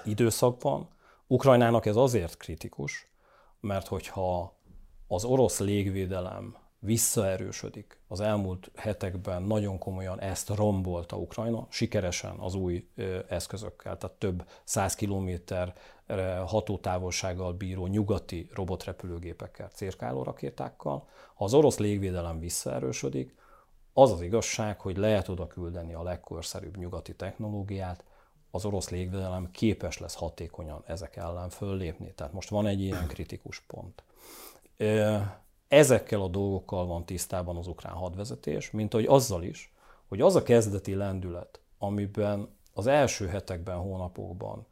[0.06, 0.88] időszakban
[1.28, 3.08] Ukrajnának ez azért kritikus,
[3.60, 4.58] mert hogyha
[5.08, 8.02] az orosz légvédelem visszaerősödik.
[8.08, 12.88] Az elmúlt hetekben nagyon komolyan ezt rombolta Ukrajna, sikeresen az új
[13.30, 15.74] eszközökkel, tehát több száz kilométer
[16.46, 21.08] hatótávolsággal bíró nyugati robotrepülőgépekkel, cérkáló rakétákkal.
[21.34, 23.36] Ha az orosz légvédelem visszaerősödik,
[23.94, 28.04] az az igazság, hogy lehet oda küldeni a legkorszerűbb nyugati technológiát,
[28.52, 32.14] az orosz légvédelem képes lesz hatékonyan ezek ellen föllépni.
[32.14, 34.04] Tehát most van egy ilyen kritikus pont.
[35.68, 39.74] Ezekkel a dolgokkal van tisztában az ukrán hadvezetés, mint hogy azzal is,
[40.08, 44.66] hogy az a kezdeti lendület, amiben az első hetekben, hónapokban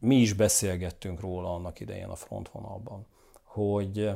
[0.00, 3.06] mi is beszélgettünk róla annak idején a frontvonalban,
[3.42, 4.10] hogy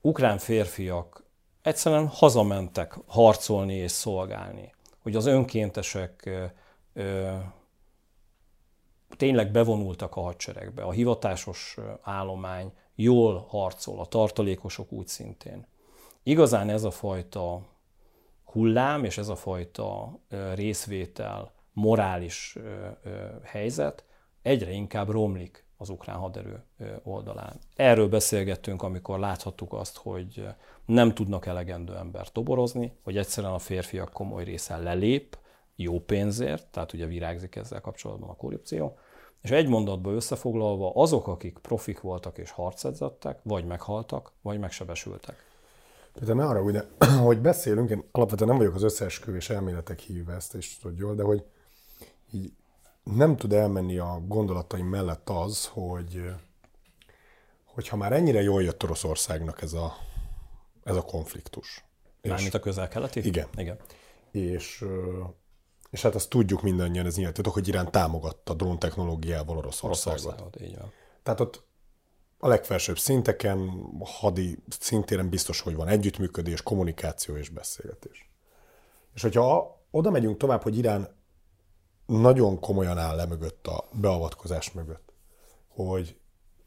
[0.00, 1.24] ukrán férfiak
[1.62, 6.30] egyszerűen hazamentek harcolni és szolgálni, hogy az önkéntesek
[6.92, 7.36] ö,
[9.16, 15.66] tényleg bevonultak a hadseregbe, a hivatásos állomány jól harcol, a tartalékosok úgy szintén.
[16.22, 17.66] Igazán ez a fajta
[18.44, 20.18] hullám és ez a fajta
[20.54, 22.58] részvétel, morális
[23.42, 24.04] helyzet
[24.48, 26.62] egyre inkább romlik az ukrán haderő
[27.02, 27.58] oldalán.
[27.76, 30.46] Erről beszélgettünk, amikor láthattuk azt, hogy
[30.84, 35.38] nem tudnak elegendő embert toborozni, hogy egyszerűen a férfiak komoly része lelép,
[35.76, 38.98] jó pénzért, tehát ugye virágzik ezzel kapcsolatban a korrupció,
[39.42, 45.46] és egy mondatba összefoglalva, azok, akik profik voltak és harcedzettek, vagy meghaltak, vagy megsebesültek.
[46.12, 46.82] Tehát ne arra, ugye,
[47.22, 51.22] hogy beszélünk, én alapvetően nem vagyok az összeesküvés elméletek hívve, ezt is tudod jól, de
[51.22, 51.44] hogy
[52.32, 52.52] így
[53.14, 56.22] nem tud elmenni a gondolataim mellett az, hogy
[57.64, 59.96] hogyha már ennyire jól jött Oroszországnak ez a,
[60.84, 61.84] ez a konfliktus.
[62.22, 63.26] Mármint a közel-keleti?
[63.26, 63.48] Igen.
[63.56, 63.76] igen.
[64.30, 64.84] És
[65.90, 70.24] és hát azt tudjuk mindannyian, ez nyilván tudok, hogy Irán támogatta drón technológiával Oroszországot.
[70.24, 70.92] Oroszországot, így van.
[71.22, 71.62] Tehát ott
[72.38, 78.30] a legfelsőbb szinteken, hadi szintéren biztos, hogy van együttműködés, kommunikáció és beszélgetés.
[79.14, 81.16] És hogyha oda megyünk tovább, hogy Irán
[82.08, 85.12] nagyon komolyan áll le mögött a beavatkozás mögött,
[85.68, 86.16] hogy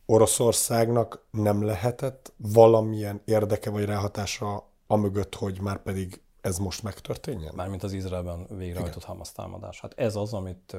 [0.05, 7.55] Oroszországnak nem lehetett valamilyen érdeke vagy ráhatása a mögött, hogy már pedig ez most megtörténjen?
[7.55, 9.79] Mármint az Izraelben végrehajtott Hamas támadás.
[9.79, 10.77] Hát ez az, amit...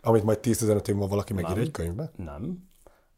[0.00, 2.10] Amit majd 10-15 év múlva valaki megír egy könyvbe?
[2.16, 2.68] Nem.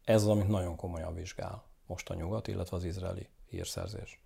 [0.03, 4.21] Ez az, amit nagyon komolyan vizsgál most a nyugat, illetve az izraeli hírszerzés.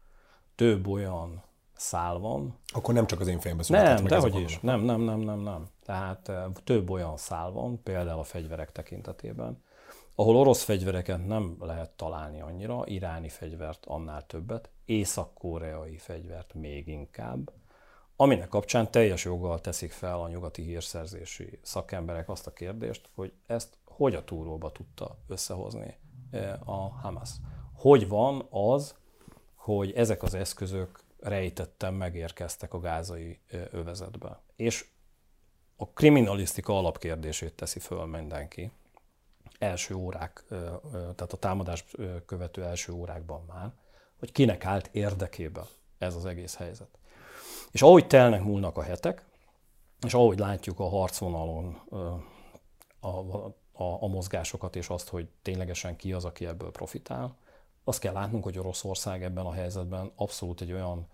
[0.56, 1.44] Több olyan
[1.82, 2.58] szál van.
[2.68, 4.60] Akkor nem csak az én fejembe született Nem, dehogy is.
[4.60, 5.68] Nem, nem, nem, nem, nem.
[5.86, 6.32] Tehát
[6.64, 9.64] több olyan szál van, például a fegyverek tekintetében,
[10.16, 17.52] ahol orosz fegyvereket nem lehet találni annyira, iráni fegyvert annál többet, észak-koreai fegyvert még inkább,
[18.16, 23.78] aminek kapcsán teljes joggal teszik fel a nyugati hírszerzési szakemberek azt a kérdést, hogy ezt
[23.86, 25.98] hogy a túróba tudta összehozni
[26.66, 27.30] a Hamas.
[27.74, 28.96] Hogy van az,
[29.56, 33.40] hogy ezek az eszközök rejtetten megérkeztek a gázai
[33.72, 34.42] övezetbe.
[34.56, 34.86] És
[35.76, 38.72] a kriminalisztika alapkérdését teszi föl mindenki,
[39.60, 40.46] első órák,
[40.92, 41.86] tehát a támadás
[42.26, 43.72] követő első órákban már,
[44.20, 45.66] hogy kinek állt érdekébe
[45.98, 47.00] ez az egész helyzet.
[47.72, 49.26] És ahogy telnek múlnak a hetek,
[50.06, 51.82] és ahogy látjuk a harcvonalon
[53.00, 57.36] a, a, a mozgásokat, és azt, hogy ténylegesen ki az, aki ebből profitál,
[57.84, 61.08] azt kell látnunk, hogy Oroszország ebben a helyzetben abszolút egy olyan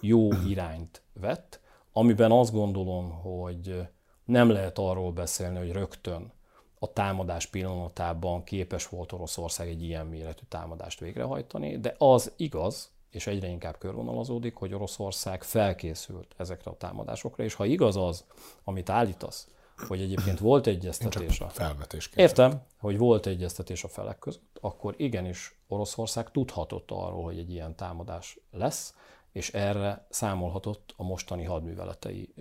[0.00, 1.60] jó irányt vett,
[1.92, 3.88] amiben azt gondolom, hogy
[4.24, 6.32] nem lehet arról beszélni, hogy rögtön
[6.78, 13.26] a támadás pillanatában képes volt Oroszország egy ilyen méretű támadást végrehajtani, de az igaz, és
[13.26, 18.24] egyre inkább körvonalazódik, hogy Oroszország felkészült ezekre a támadásokra, és ha igaz az,
[18.64, 21.48] amit állítasz, hogy egyébként volt egyeztetés a...
[21.48, 27.52] Felvetés Értem, hogy volt egyeztetés a felek között, akkor igenis Oroszország tudhatott arról, hogy egy
[27.52, 28.94] ilyen támadás lesz,
[29.32, 32.34] és erre számolhatott a mostani hadműveletei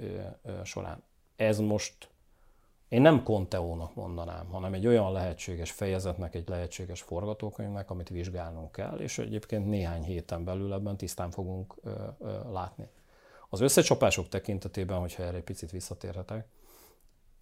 [0.64, 1.04] során.
[1.36, 2.10] Ez most
[2.88, 8.98] én nem Conteónak mondanám, hanem egy olyan lehetséges fejezetnek, egy lehetséges forgatókönyvnek, amit vizsgálnunk kell,
[8.98, 12.88] és egyébként néhány héten belül ebben tisztán fogunk ö, ö, látni.
[13.50, 16.48] Az összecsapások tekintetében, hogyha erre egy picit visszatérhetek,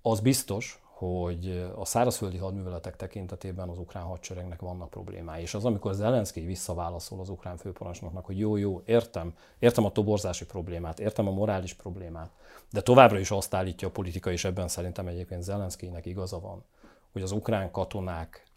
[0.06, 5.42] az biztos, hogy a szárazföldi hadműveletek tekintetében az ukrán hadseregnek vannak problémái.
[5.42, 10.46] És az, amikor Zelenszky visszaválaszol az ukrán főparancsnoknak, hogy jó, jó, értem, értem a toborzási
[10.46, 12.32] problémát, értem a morális problémát,
[12.72, 16.64] de továbbra is azt állítja a politika, és ebben szerintem egyébként Zelenszkynek igaza van,
[17.12, 18.48] hogy az ukrán katonák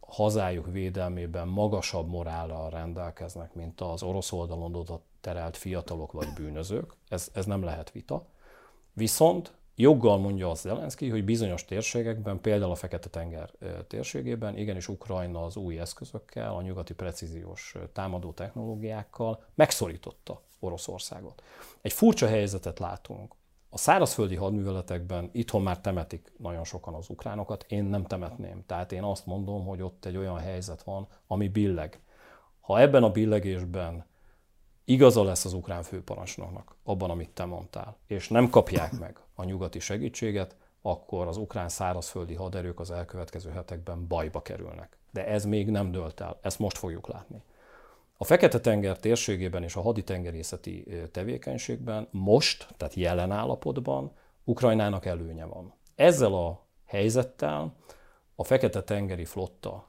[0.00, 6.94] hazájuk védelmében magasabb morállal rendelkeznek, mint az orosz oldalon oda terelt fiatalok vagy bűnözők.
[7.08, 8.26] Ez, ez nem lehet vita.
[8.92, 13.50] Viszont joggal mondja az Zelenszky, hogy bizonyos térségekben, például a Fekete-tenger
[13.86, 21.42] térségében, igenis Ukrajna az új eszközökkel, a nyugati precíziós támadó technológiákkal megszorította Oroszországot.
[21.80, 23.34] Egy furcsa helyzetet látunk.
[23.70, 28.62] A szárazföldi hadműveletekben itthon már temetik nagyon sokan az ukránokat, én nem temetném.
[28.66, 32.00] Tehát én azt mondom, hogy ott egy olyan helyzet van, ami billeg.
[32.60, 34.06] Ha ebben a billegésben
[34.84, 39.78] igaza lesz az ukrán főparancsnoknak abban, amit te mondtál, és nem kapják meg a nyugati
[39.78, 44.96] segítséget, akkor az ukrán szárazföldi haderők az elkövetkező hetekben bajba kerülnek.
[45.10, 47.42] De ez még nem dölt el, ezt most fogjuk látni.
[48.16, 54.12] A Fekete-tenger térségében és a haditengerészeti tevékenységben most, tehát jelen állapotban
[54.44, 55.74] Ukrajnának előnye van.
[55.94, 57.74] Ezzel a helyzettel
[58.34, 59.86] a Fekete-tengeri flotta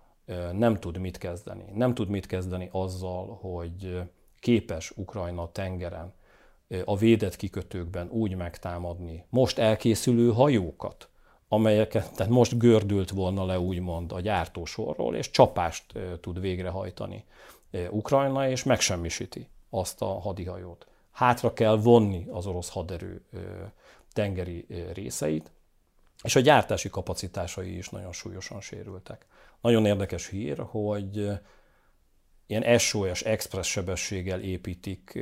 [0.52, 1.66] nem tud mit kezdeni.
[1.74, 4.02] Nem tud mit kezdeni azzal, hogy
[4.40, 6.14] képes Ukrajna tengeren
[6.86, 11.10] a védett kikötőkben úgy megtámadni most elkészülő hajókat,
[11.48, 17.26] amelyeket tehát most gördült volna le úgymond a gyártósorról, és csapást tud végrehajtani
[17.90, 20.88] Ukrajna, és megsemmisíti azt a hadihajót.
[21.12, 23.22] Hátra kell vonni az orosz haderő
[24.14, 25.52] tengeri részeit,
[26.24, 29.26] és a gyártási kapacitásai is nagyon súlyosan sérültek.
[29.62, 31.30] Nagyon érdekes hír, hogy
[32.48, 35.20] ilyen SOS express sebességgel építik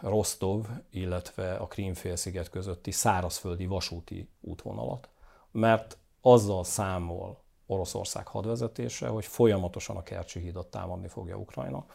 [0.00, 5.08] Rostov, illetve a Krímfélsziget közötti szárazföldi vasúti útvonalat,
[5.50, 11.86] mert azzal számol Oroszország hadvezetése, hogy folyamatosan a Kercsi hídat támadni fogja Ukrajna,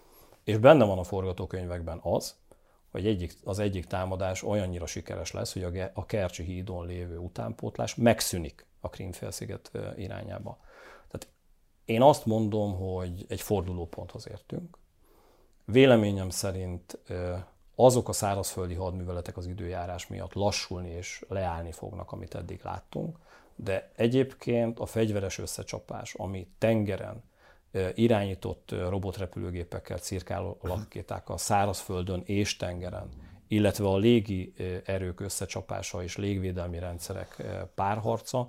[0.44, 2.36] és benne van a forgatókönyvekben az,
[2.92, 7.96] hogy egyik, az egyik támadás olyannyira sikeres lesz, hogy a, a Kercsi hídon lévő utánpótlás
[7.96, 10.58] megszűnik a Krímfélsziget irányába.
[11.88, 14.78] Én azt mondom, hogy egy fordulóponthoz értünk.
[15.66, 17.00] Véleményem szerint
[17.76, 23.18] azok a szárazföldi hadműveletek az időjárás miatt lassulni és leállni fognak, amit eddig láttunk,
[23.56, 27.24] de egyébként a fegyveres összecsapás, ami tengeren
[27.94, 33.10] irányított robotrepülőgépekkel, cirkáló lakétákkal, szárazföldön és tengeren,
[33.48, 34.54] illetve a légi
[34.86, 37.44] erők összecsapása és légvédelmi rendszerek
[37.76, 38.48] párharca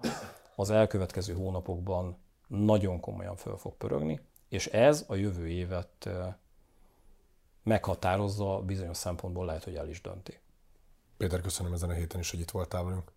[0.56, 6.08] az elkövetkező hónapokban nagyon komolyan föl fog pörögni, és ez a jövő évet
[7.62, 10.38] meghatározza, bizonyos szempontból lehet, hogy el is dönti.
[11.16, 13.12] Péter, köszönöm ezen a héten is, hogy itt voltál velünk.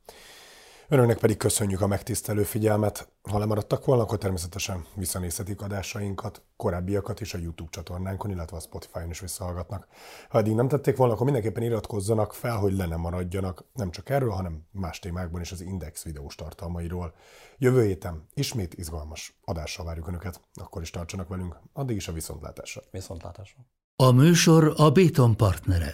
[0.94, 3.08] Önöknek pedig köszönjük a megtisztelő figyelmet.
[3.22, 9.10] Ha lemaradtak volna, akkor természetesen visszanézhetik adásainkat, korábbiakat is a YouTube csatornánkon, illetve a Spotify-on
[9.10, 9.88] is visszahallgatnak.
[10.30, 14.10] Ha eddig nem tették volna, akkor mindenképpen iratkozzanak fel, hogy le nem maradjanak nem csak
[14.10, 17.14] erről, hanem más témákban is az Index videós tartalmairól.
[17.58, 22.82] Jövő héten ismét izgalmas adással várjuk Önöket, akkor is tartsanak velünk, addig is a viszontlátásra.
[22.92, 23.60] Viszontlátásra.
[23.96, 25.94] A műsor a Béton partnere.